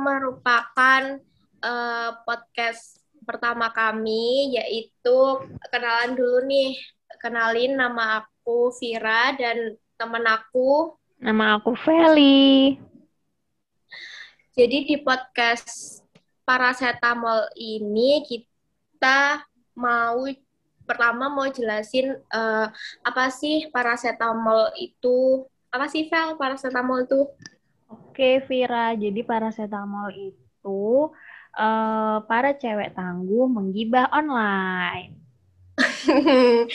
[0.00, 1.20] merupakan
[1.60, 5.18] eh, podcast pertama kami yaitu
[5.68, 6.80] kenalan dulu nih.
[7.20, 10.96] Kenalin nama aku Vira dan temen aku.
[11.20, 12.80] Nama aku Feli.
[14.56, 16.00] Jadi di podcast
[16.48, 19.44] Paracetamol ini kita
[19.76, 20.24] mau
[20.82, 22.66] pertama mau jelasin eh,
[23.06, 27.30] apa sih paracetamol itu apa sih Vel paracetamol itu
[27.90, 28.94] Oke, Vira.
[28.94, 31.10] Jadi paracetamol itu
[31.58, 35.18] eh, para cewek tangguh menggibah online.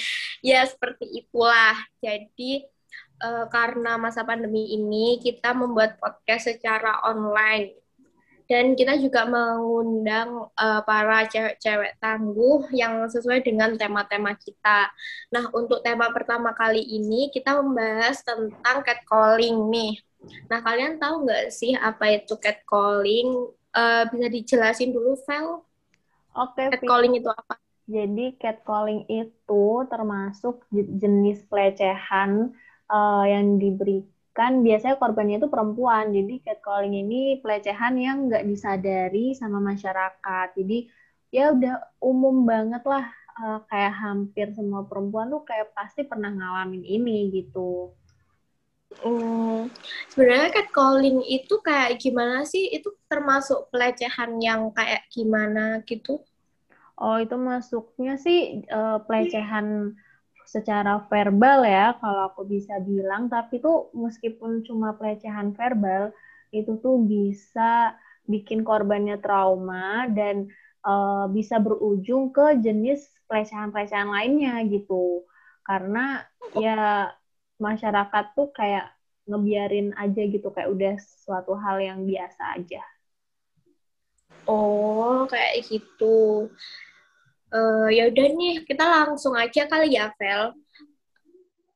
[0.49, 2.65] ya seperti itulah jadi
[3.21, 7.85] eh, karena masa pandemi ini kita membuat podcast secara online
[8.45, 14.89] dan kita juga mengundang eh, para cewek-cewek tangguh yang sesuai dengan tema-tema kita.
[15.33, 19.93] Nah, untuk tema pertama kali ini kita membahas tentang catcalling nih.
[20.49, 23.27] Nah, kalian tahu nggak sih apa itu catcalling?
[23.75, 25.47] Eh, bisa dijelasin dulu, Vel?
[26.41, 26.81] Oke, Vira.
[26.81, 27.53] Catcalling itu apa?
[27.95, 32.31] Jadi catcalling itu termasuk je- jenis pelecehan
[32.95, 36.05] eh, yang diberikan biasanya korbannya itu perempuan.
[36.17, 40.47] Jadi catcalling ini pelecehan yang nggak disadari sama masyarakat.
[40.59, 40.77] Jadi
[41.35, 41.73] ya udah
[42.09, 43.05] umum banget lah
[43.41, 47.93] eh, kayak hampir semua perempuan tuh kayak pasti pernah ngalamin ini gitu.
[49.03, 49.67] Hmm,
[50.13, 52.71] sebenarnya catcalling itu kayak gimana sih?
[52.71, 56.23] Itu termasuk pelecehan yang kayak gimana gitu?
[56.95, 59.91] Oh, itu masuknya sih eh, pelecehan
[60.47, 63.27] secara verbal ya, kalau aku bisa bilang.
[63.27, 66.15] Tapi tuh meskipun cuma pelecehan verbal,
[66.55, 70.47] itu tuh bisa bikin korbannya trauma dan
[70.87, 75.27] eh, bisa berujung ke jenis pelecehan-pelecehan lainnya gitu.
[75.67, 76.23] Karena
[76.55, 77.11] ya
[77.57, 78.91] masyarakat tuh kayak
[79.25, 82.83] ngebiarin aja gitu, kayak udah suatu hal yang biasa aja.
[84.45, 86.49] Oh, kayak gitu.
[87.49, 90.53] Eh, ya udah nih, kita langsung aja kali ya, Vel.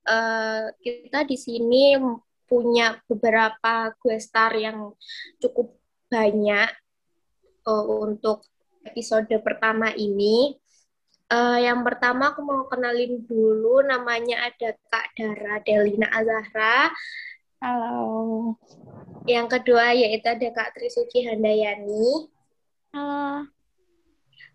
[0.06, 1.98] Eh, kita di sini
[2.50, 4.94] punya beberapa gue star yang
[5.38, 5.78] cukup
[6.10, 6.70] banyak
[7.66, 8.46] eh, untuk
[8.86, 10.58] episode pertama ini.
[11.30, 16.90] Eh, yang pertama aku mau kenalin dulu namanya ada Kak Dara Delina Azahra.
[17.62, 18.58] Halo.
[19.30, 22.34] Yang kedua yaitu ada Kak Trisuci Handayani.
[22.98, 23.46] Halo.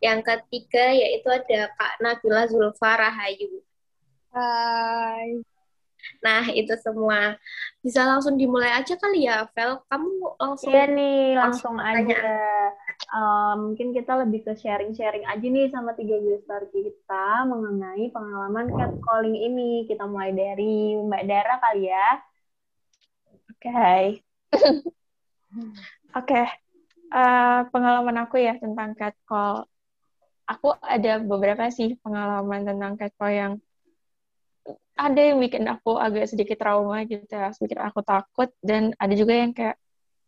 [0.03, 3.63] Yang ketiga yaitu ada Kak Nabila Zulfa Rahayu.
[4.35, 5.47] Hai.
[6.25, 7.37] Nah, itu semua.
[7.85, 9.81] Bisa langsung dimulai aja kali ya, Vel.
[9.89, 12.17] Kamu langsung Iya nih, langsung langsung aja.
[12.95, 19.37] Eh, mungkin kita lebih ke sharing-sharing aja nih sama tiga gestar kita mengenai pengalaman catcalling
[19.37, 19.85] ini.
[19.87, 22.09] Kita mulai dari Mbak Dara kali ya.
[23.53, 24.23] Oke.
[26.19, 26.43] Oke.
[27.15, 29.69] Eh, pengalaman aku ya tentang catcall.
[30.45, 33.53] Aku ada beberapa sih pengalaman tentang catcall yang
[34.95, 39.35] ada yang bikin aku agak sedikit trauma gitu ya, sedikit aku takut dan ada juga
[39.35, 39.77] yang kayak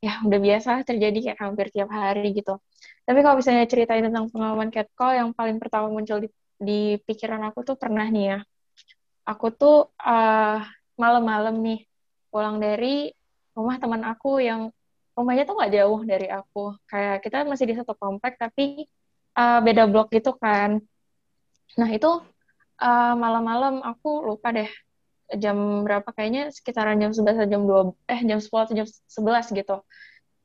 [0.03, 2.59] ya udah biasa terjadi kayak hampir tiap hari gitu.
[3.07, 6.29] Tapi kalau misalnya ceritain tentang pengalaman catcall yang paling pertama muncul di,
[6.59, 8.39] di pikiran aku tuh pernah nih ya.
[9.27, 10.59] Aku tuh eh,
[10.99, 11.81] malam-malam nih
[12.31, 13.11] pulang dari
[13.57, 14.69] rumah teman aku yang
[15.17, 16.77] rumahnya tuh nggak jauh dari aku.
[16.91, 18.85] Kayak kita masih di satu komplek tapi
[19.37, 20.81] uh, beda blok gitu kan.
[21.81, 22.21] Nah itu
[22.81, 24.71] uh, malam-malam aku lupa deh
[25.43, 29.59] jam berapa kayaknya sekitaran jam 11 atau jam 2 eh jam 10 atau jam 11
[29.59, 29.77] gitu.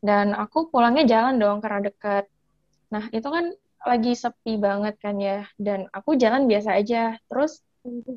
[0.02, 2.26] Dan aku pulangnya jalan dong karena deket.
[2.90, 3.54] Nah itu kan
[3.86, 5.46] lagi sepi banget kan ya.
[5.62, 7.22] Dan aku jalan biasa aja.
[7.30, 7.62] Terus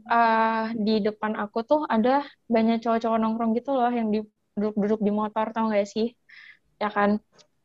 [0.08, 5.50] uh, di depan aku tuh ada banyak cowok-cowok nongkrong gitu loh yang duduk-duduk di motor
[5.50, 6.12] tau gak sih
[6.78, 7.22] ya kan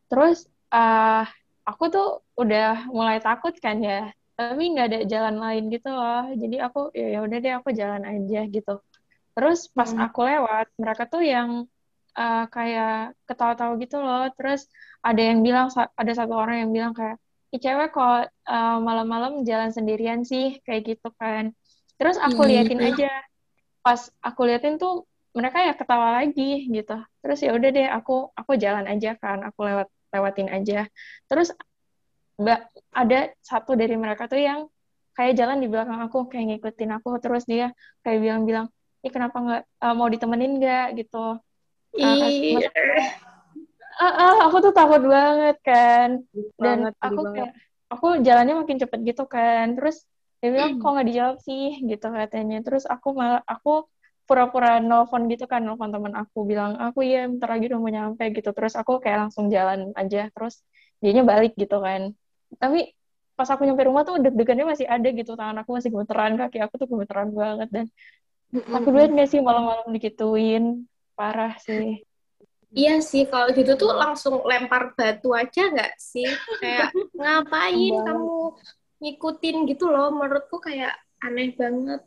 [0.07, 1.25] terus uh,
[1.67, 2.07] aku tuh
[2.39, 4.09] udah mulai takut kan ya
[4.39, 6.19] tapi nggak ada jalan lain gitu loh.
[6.41, 8.71] Jadi aku ya ya udah deh aku jalan aja gitu.
[9.35, 10.01] Terus pas Hmm.
[10.05, 11.49] aku lewat mereka tuh yang
[12.21, 12.89] uh, kayak
[13.27, 14.21] ketawa-tawa gitu loh.
[14.37, 14.61] Terus
[15.07, 15.67] ada yang bilang
[16.01, 17.17] ada satu orang yang bilang kayak
[17.53, 21.43] Ih, cewek kok uh, malam-malam jalan sendirian sih kayak gitu kan.
[21.97, 22.49] Terus aku Ih.
[22.49, 23.09] liatin aja.
[23.85, 24.91] Pas aku liatin tuh
[25.37, 26.41] mereka ya ketawa lagi
[26.75, 26.93] gitu.
[27.21, 29.37] Terus ya udah deh aku aku jalan aja kan.
[29.49, 30.85] Aku lewat lewatin aja.
[31.29, 31.49] Terus
[32.95, 34.71] ada satu dari mereka tuh yang
[35.13, 37.75] kayak jalan di belakang aku kayak ngikutin aku terus dia
[38.07, 40.87] kayak bilang-bilang ini kenapa nggak uh, mau ditemenin nggak?
[40.99, 41.25] Gitu.
[41.99, 42.15] Uh,
[42.55, 42.71] mas-
[43.99, 46.23] Ah, ah, aku tuh takut banget kan.
[46.55, 47.51] Dan Banget, aku kayak
[47.91, 49.75] aku jalannya makin cepet gitu kan.
[49.75, 50.07] Terus
[50.39, 51.83] dia bilang kok nggak dijawab sih?
[51.83, 52.63] Gitu katanya.
[52.63, 53.91] Terus aku malah aku
[54.23, 58.23] pura-pura nelfon gitu kan nelfon teman aku bilang aku ya bentar lagi udah mau nyampe
[58.31, 58.55] gitu.
[58.55, 60.31] Terus aku kayak langsung jalan aja.
[60.31, 60.63] Terus
[61.03, 62.15] dianya balik gitu kan
[62.57, 62.95] tapi
[63.37, 65.37] pas aku nyampe rumah tuh deg-degannya masih ada gitu.
[65.37, 67.69] Tangan aku masih gemeteran kaki aku tuh gemeteran banget.
[67.69, 67.85] Dan
[68.73, 72.03] aku lihat gak sih malam-malam dikituin parah sih.
[72.69, 76.29] Iya sih, kalau gitu tuh langsung lempar batu aja nggak sih?
[76.61, 78.53] Kayak ngapain kamu
[79.01, 79.55] ngikutin?
[79.65, 80.93] Gitu loh menurutku kayak
[81.25, 82.05] aneh banget.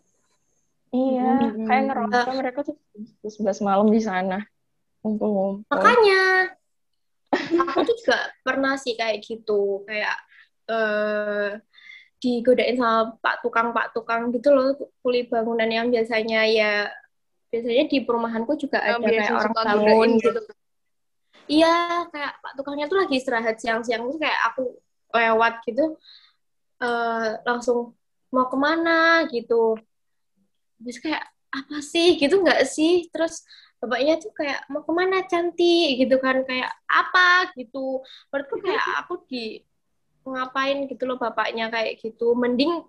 [0.94, 1.66] Iya hmm.
[1.66, 2.76] kayak ngerasa uh, mereka tuh
[3.26, 4.38] sebelas malam di sana.
[5.02, 5.66] Ngumpul-ngumpul.
[5.66, 6.54] Makanya
[7.66, 9.82] aku tuh juga pernah sih kayak gitu.
[9.82, 10.14] Kayak
[10.68, 11.58] uh,
[12.22, 16.86] digodain sama pak tukang pak tukang gitu loh kuli bangunan yang biasanya ya
[17.50, 20.40] biasanya di perumahanku juga ada kayak orang bangun gitu.
[21.50, 24.78] iya kayak pak tukangnya tuh lagi istirahat siang-siang tuh kayak aku
[25.12, 25.98] lewat gitu
[26.82, 27.94] uh, langsung
[28.32, 29.76] mau ke mana gitu.
[30.82, 32.18] Terus kayak apa sih?
[32.18, 33.06] Gitu nggak sih?
[33.12, 33.44] Terus
[33.78, 36.00] bapaknya tuh kayak mau ke mana cantik?
[36.00, 37.52] Gitu kan kayak apa?
[37.54, 38.02] Gitu.
[38.32, 39.60] Menurutku kayak aku di
[40.26, 42.36] ngapain gitu loh bapaknya kayak gitu.
[42.38, 42.86] Mending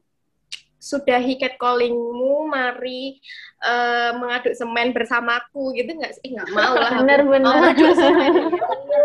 [0.83, 3.23] sudah hiket callingmu mari
[3.63, 6.35] uh, mengaduk semen bersamaku gitu nggak sih?
[6.35, 6.99] Nggak mau lah.
[6.99, 7.55] Bener bener.
[7.55, 8.33] ngaduk semen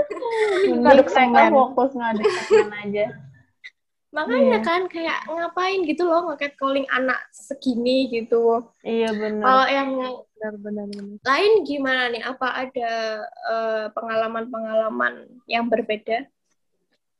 [0.82, 1.50] ngaduk semen.
[1.54, 3.06] fokus ngaduk semen aja.
[4.08, 4.64] Makanya yeah.
[4.64, 8.66] kan kayak ngapain gitu loh nge calling anak segini gitu.
[8.82, 9.90] Iya benar kalau yang
[10.34, 10.86] benar-benar
[11.22, 12.22] lain gimana nih?
[12.26, 12.92] Apa ada
[13.46, 16.26] uh, pengalaman-pengalaman yang berbeda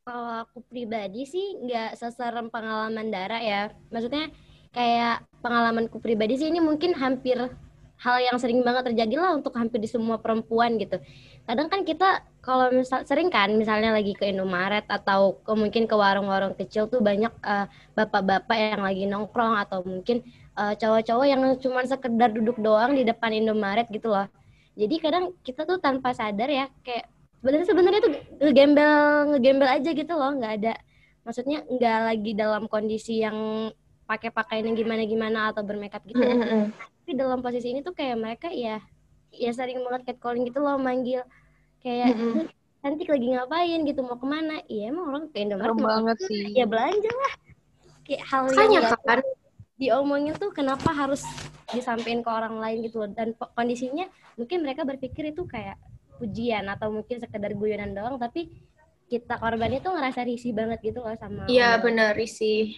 [0.09, 4.33] kalau aku pribadi sih nggak seserem pengalaman darah ya maksudnya
[4.73, 7.37] kayak pengalamanku pribadi sih ini mungkin hampir
[7.99, 11.03] hal yang sering banget terjadi lah untuk hampir di semua perempuan gitu.
[11.45, 15.95] Kadang kan kita kalau misal sering kan misalnya lagi ke Indomaret atau ke, mungkin ke
[15.99, 17.67] warung-warung kecil tuh banyak eh,
[17.99, 20.23] bapak-bapak yang lagi nongkrong atau mungkin
[20.55, 24.31] uh, cowok-cowok yang cuma sekedar duduk doang di depan Indomaret gitu loh.
[24.79, 28.13] Jadi kadang kita tuh tanpa sadar ya kayak sebenarnya sebenarnya tuh
[28.43, 28.93] ngegembel
[29.35, 30.75] ngegembel aja gitu loh, nggak ada.
[31.23, 33.71] Maksudnya nggak lagi dalam kondisi yang
[34.09, 36.25] pakai pakaian yang gimana gimana atau bermakeup gitu.
[36.73, 38.81] Tapi dalam posisi ini tuh kayak mereka ya
[39.29, 41.23] ya sering banget catcalling gitu loh manggil.
[41.79, 42.17] Kayak
[42.83, 44.65] cantik lagi ngapain gitu mau ke mana?
[44.67, 46.57] Iya emang orang ke Indomaret banget sih.
[46.57, 47.33] Ya belanja lah.
[48.09, 48.43] Kayak hal
[48.73, 49.21] yang kan.
[49.79, 51.23] diomongin tuh kenapa harus
[51.71, 53.11] disampaikan ke orang lain gitu loh.
[53.13, 54.09] Dan kondisinya
[54.41, 55.77] mungkin mereka berpikir itu kayak
[56.19, 58.51] pujian atau mungkin sekedar guyonan doang tapi
[59.09, 62.77] kita korbannya tuh ngerasa risih banget gitu loh sama iya bener risih.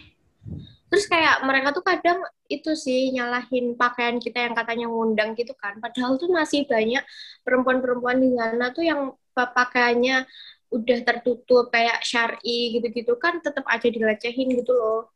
[0.91, 2.19] Terus kayak mereka tuh kadang
[2.51, 5.79] itu sih nyalahin pakaian kita yang katanya ngundang gitu kan.
[5.79, 6.99] Padahal tuh masih banyak
[7.47, 10.27] perempuan-perempuan di sana tuh yang pakaiannya
[10.71, 15.07] udah tertutup kayak syari gitu-gitu kan tetap aja dilecehin gitu loh.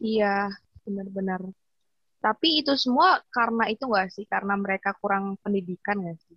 [0.00, 0.48] Iya
[0.88, 1.44] benar-benar
[2.20, 6.36] tapi itu semua karena itu gak sih karena mereka kurang pendidikan gak sih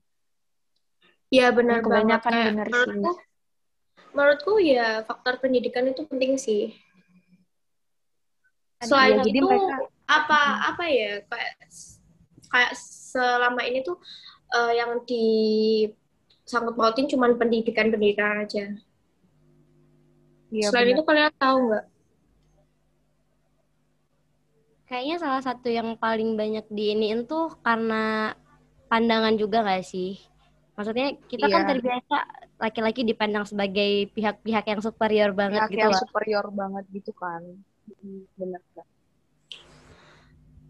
[1.34, 3.26] Iya benar banget kayak benar menurutku sih.
[4.14, 6.78] menurutku ya faktor pendidikan itu penting sih
[8.86, 10.70] selain ya, itu mereka, apa hmm.
[10.70, 11.54] apa ya kayak
[12.54, 13.98] kayak selama ini tuh
[14.54, 15.26] uh, yang di
[16.46, 18.78] sangkut pautin cuma pendidikan pendidikan aja
[20.54, 20.96] ya, selain bener.
[21.00, 21.86] itu kalian tahu nggak
[24.94, 28.38] kayaknya salah satu yang paling banyak diiniin tuh karena
[28.86, 30.22] pandangan juga nggak sih
[30.78, 31.54] maksudnya kita yeah.
[31.58, 31.70] kan iya.
[31.74, 32.18] terbiasa
[32.62, 37.42] laki-laki dipandang sebagai pihak-pihak yang superior banget pihak gitu yang superior banget gitu kan
[38.38, 38.62] benar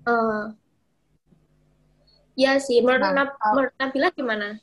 [0.07, 0.55] uh,
[2.39, 4.55] ya sih menurut, nah, menurut Nabila gimana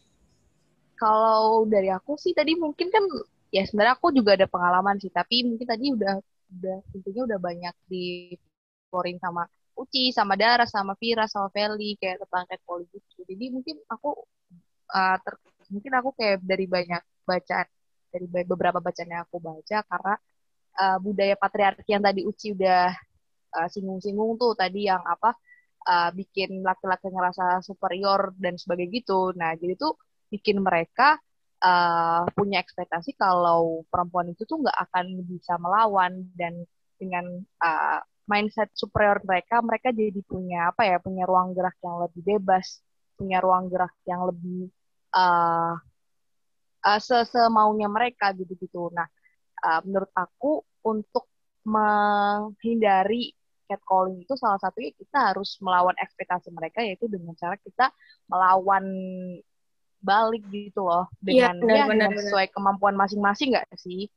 [0.96, 3.04] kalau dari aku sih tadi mungkin kan
[3.52, 6.16] ya sebenarnya aku juga ada pengalaman sih tapi mungkin tadi udah
[6.48, 8.40] udah tentunya udah banyak di
[8.90, 9.47] florin sama
[9.78, 14.26] Uci sama Dara sama Vira sama Feli kayak tentang catcall gitu jadi mungkin aku
[14.92, 15.35] uh, ter,
[15.70, 17.68] mungkin aku kayak dari banyak bacaan
[18.11, 20.14] dari beberapa bacaan yang aku baca karena
[20.82, 22.90] uh, budaya patriarki yang tadi Uci udah
[23.54, 25.35] uh, singgung-singgung tuh tadi yang apa
[25.87, 29.32] uh, bikin laki-laki ngerasa superior dan sebagainya gitu.
[29.38, 29.97] Nah, jadi tuh
[30.30, 31.18] bikin mereka
[31.62, 36.54] uh, punya ekspektasi kalau perempuan itu tuh nggak akan bisa melawan dan
[37.00, 37.25] dengan
[37.64, 42.78] uh, mindset superior mereka, mereka jadi punya apa ya, punya ruang gerak yang lebih bebas,
[43.18, 44.70] punya ruang gerak yang lebih
[45.18, 45.75] uh,
[46.87, 48.94] uh, sesemaunya mereka gitu-gitu.
[48.94, 49.10] Nah,
[49.66, 51.26] uh, menurut aku untuk
[51.66, 53.34] menghindari
[53.66, 57.92] catcalling itu salah satunya kita harus melawan ekspektasi mereka yaitu dengan cara kita
[58.26, 58.82] melawan
[60.00, 62.54] balik gitu loh iya, dengan ya, benar, ya benar, sesuai benar.
[62.56, 64.08] kemampuan masing-masing nggak sih?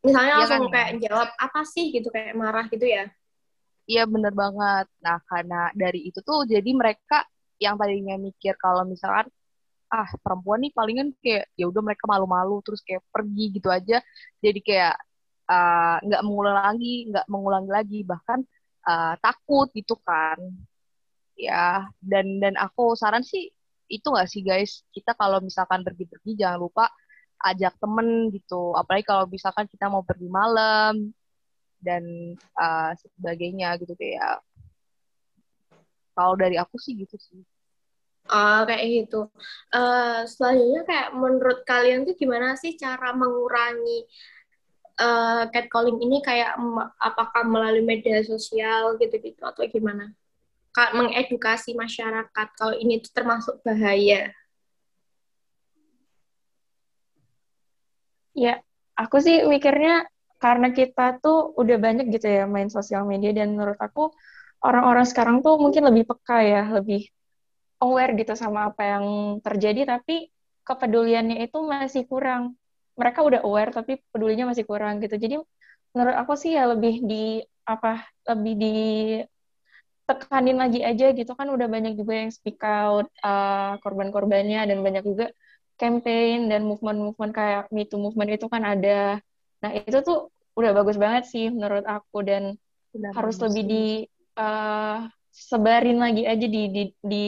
[0.00, 0.74] misalnya Iya langsung kan?
[0.74, 3.04] kayak jawab apa sih gitu kayak marah gitu ya
[3.90, 4.84] Iya bener banget.
[5.04, 7.16] Nah karena dari itu tuh jadi mereka
[7.64, 9.26] yang tadinya mikir kalau misalkan
[9.94, 13.96] ah perempuan nih palingan kayak ya udah mereka malu-malu terus kayak pergi gitu aja.
[14.44, 14.94] Jadi kayak
[15.50, 18.40] ah, nggak mengulang lagi, nggak mengulangi lagi bahkan
[18.88, 20.38] ah, takut gitu kan.
[21.38, 23.48] Ya dan dan aku saran sih
[23.90, 26.84] itu nggak sih guys kita kalau misalkan pergi-pergi jangan lupa
[27.48, 28.76] ajak temen gitu.
[28.80, 30.94] Apalagi kalau misalkan kita mau pergi malam
[31.80, 34.44] dan uh, sebagainya gitu kayak
[36.14, 37.40] kalau dari aku sih gitu sih
[38.30, 39.26] Oh, kayak gitu.
[39.74, 44.06] Eh, selanjutnya kayak menurut kalian tuh gimana sih cara mengurangi
[45.00, 46.54] eh, catcalling ini kayak
[47.02, 50.14] apakah melalui media sosial gitu-gitu atau gimana?
[50.70, 54.30] Kak mengedukasi masyarakat kalau ini tuh termasuk bahaya.
[58.30, 58.62] Ya,
[58.94, 60.06] aku sih mikirnya
[60.40, 64.08] karena kita tuh udah banyak gitu ya main sosial media dan menurut aku
[64.64, 67.08] orang-orang sekarang tuh mungkin lebih peka ya, lebih
[67.80, 69.04] aware gitu sama apa yang
[69.44, 70.28] terjadi tapi
[70.64, 72.56] kepeduliannya itu masih kurang.
[72.96, 75.16] Mereka udah aware tapi pedulinya masih kurang gitu.
[75.16, 75.36] Jadi
[75.96, 78.74] menurut aku sih ya lebih di apa lebih di
[80.08, 85.06] tekanin lagi aja gitu kan udah banyak juga yang speak out uh, korban-korbannya dan banyak
[85.06, 85.30] juga
[85.78, 89.22] campaign dan movement-movement kayak Me Too movement itu kan ada.
[89.60, 92.56] Nah, itu tuh udah bagus banget sih menurut aku dan
[92.90, 93.70] Benar harus banget lebih sih.
[93.70, 93.84] di
[94.36, 94.98] uh,
[95.30, 97.26] sebarin lagi aja di, di di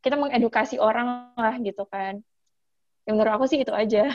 [0.00, 2.18] kita mengedukasi orang lah gitu kan.
[3.04, 4.10] Ya menurut aku sih itu aja.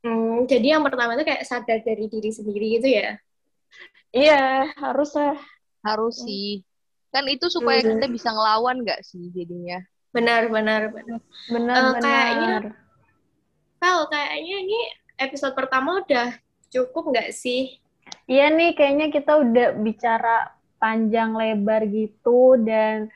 [0.00, 3.16] Hmm, jadi yang pertama itu kayak sadar dari diri sendiri gitu ya.
[4.10, 5.36] Iya, harus lah.
[5.84, 6.64] harus sih
[7.12, 8.00] kan itu supaya Hmm.
[8.00, 11.20] kita bisa ngelawan nggak sih jadinya Benar, benar, benar.
[11.46, 12.00] Benar-benar.
[12.00, 12.72] kayaknya-
[13.78, 14.80] Vel, kayaknya ini
[15.20, 16.32] episode pertama udah
[16.74, 17.78] cukup nggak sih?
[18.26, 20.50] Iya nih, kayaknya kita udah bicara
[20.82, 23.08] panjang lebar gitu dan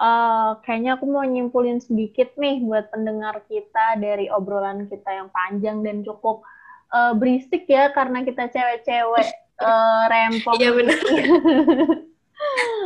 [0.00, 5.84] eh, kayaknya aku mau nyimpulin sedikit nih buat pendengar kita dari obrolan kita yang panjang
[5.84, 6.42] dan cukup
[6.90, 9.28] eh, berisik ya karena kita cewek-cewek
[9.68, 10.56] eh, rempong.
[10.58, 10.98] Iya, benar.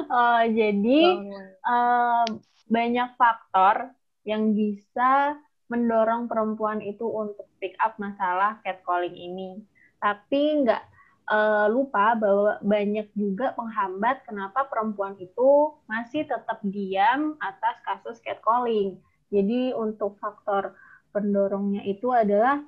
[0.06, 1.02] Eh, jadi
[1.48, 2.24] eh,
[2.68, 3.96] banyak faktor
[4.28, 5.40] yang bisa
[5.72, 9.64] mendorong perempuan itu untuk speak up masalah catcalling ini.
[10.06, 10.82] Tapi nggak
[11.34, 19.02] eh, lupa bahwa banyak juga penghambat kenapa perempuan itu masih tetap diam atas kasus catcalling.
[19.34, 20.78] Jadi untuk faktor
[21.10, 22.62] pendorongnya itu adalah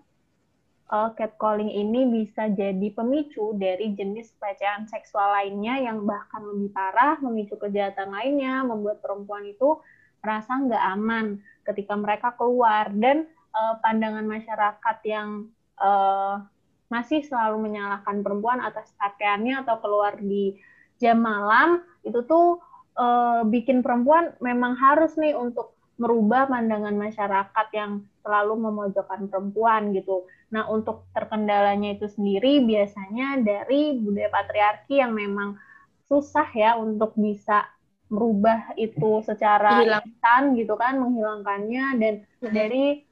[0.88, 7.21] uh, catcalling ini bisa jadi pemicu dari jenis pelecehan seksual lainnya yang bahkan lebih parah,
[7.21, 9.78] memicu kejahatan lainnya, membuat perempuan itu
[10.25, 11.26] merasa nggak aman
[11.62, 15.47] ketika mereka keluar dan uh, pandangan masyarakat yang
[15.78, 16.42] uh,
[16.88, 20.57] masih selalu menyalahkan perempuan atas pakaiannya atau keluar di
[20.99, 22.59] jam malam itu tuh
[22.99, 30.30] uh, bikin perempuan memang harus nih untuk merubah pandangan masyarakat yang selalu memojokkan perempuan gitu.
[30.54, 35.59] Nah, untuk terkendalanya itu sendiri biasanya dari budaya patriarki yang memang
[36.07, 37.66] susah ya untuk bisa
[38.09, 41.87] merubah itu secara instan gitu kan, menghilangkannya.
[41.99, 43.02] Dan dari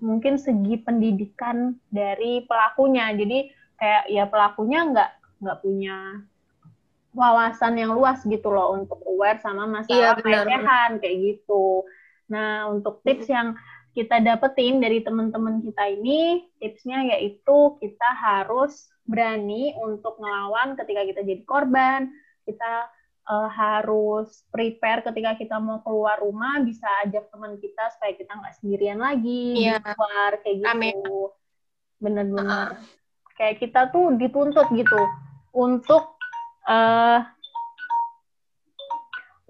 [0.00, 3.12] mungkin segi pendidikan dari pelakunya.
[3.14, 5.96] Jadi kayak ya pelakunya nggak nggak punya
[7.16, 11.84] wawasan yang luas gitu loh untuk aware sama masalah Iya, pelecehan kayak gitu.
[12.30, 13.58] Nah, untuk tips yang
[13.90, 21.20] kita dapetin dari teman-teman kita ini, tipsnya yaitu kita harus berani untuk ngelawan ketika kita
[21.26, 22.14] jadi korban.
[22.46, 22.86] Kita
[23.28, 28.56] uh, harus prepare ketika kita mau keluar rumah, bisa ajak teman kita supaya kita nggak
[28.62, 29.82] sendirian lagi Iya.
[29.82, 31.18] di luar kayak gitu.
[32.00, 32.46] Bener-bener.
[32.46, 32.68] Heeh.
[33.36, 35.02] Kayak kita tuh dituntut gitu
[35.56, 36.16] untuk
[36.68, 37.20] eh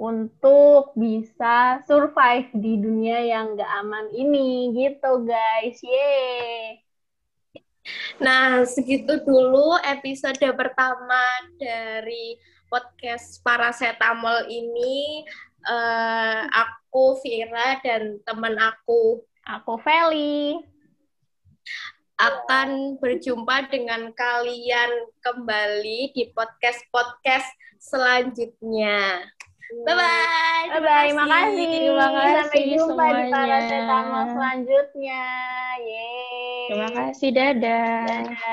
[0.01, 5.77] untuk bisa survive di dunia yang gak aman ini gitu guys.
[5.85, 6.81] Yeay.
[8.17, 11.21] Nah, segitu dulu episode pertama
[11.61, 15.27] dari podcast Paracetamol ini.
[15.61, 20.57] Eh, aku Vira dan teman aku Aku Feli.
[22.21, 27.49] akan berjumpa dengan kalian kembali di podcast-podcast
[27.81, 29.25] selanjutnya.
[29.89, 30.65] Bye-bye.
[30.77, 31.11] Bye-bye.
[31.17, 31.67] Makasih.
[31.73, 33.33] Terima kasih Sampai jumpa di semuanya.
[33.33, 35.25] Paracetamol selanjutnya.
[35.81, 36.69] Yeay.
[36.69, 38.05] Terima kasih, dadah.
[38.05, 38.41] Dadah.